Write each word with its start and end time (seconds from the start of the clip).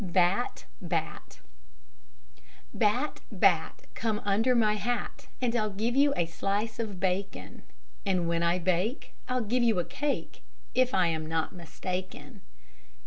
BAT, 0.03 0.65
BAT 0.81 1.41
Bat, 2.73 3.19
bat, 3.31 3.83
Come 3.93 4.19
under 4.25 4.55
my 4.55 4.73
hat, 4.73 5.27
And 5.39 5.55
I'll 5.55 5.69
give 5.69 5.95
you 5.95 6.11
a 6.17 6.25
slice 6.25 6.79
of 6.79 6.99
bacon; 6.99 7.61
And 8.03 8.27
when 8.27 8.41
I 8.41 8.57
bake 8.57 9.13
I'll 9.29 9.43
give 9.43 9.61
you 9.61 9.77
a 9.77 9.85
cake 9.85 10.41
If 10.73 10.95
I 10.95 11.05
am 11.09 11.27
not 11.27 11.53
mistaken. 11.53 12.41